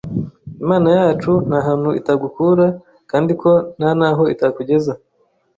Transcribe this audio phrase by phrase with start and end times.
[0.63, 2.65] Imana yacu ntahantu itagukura
[3.11, 4.93] kandi ko ntanaho itakugeza.